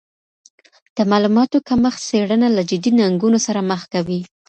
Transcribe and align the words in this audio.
د 0.95 0.97
معلوماتو 1.11 1.57
کمښت 1.67 1.99
څېړنه 2.09 2.47
له 2.57 2.61
جدي 2.69 2.91
ننګونو 2.99 3.37
سره 3.45 3.59
مخ 3.69 3.81
کوي. 3.93 4.19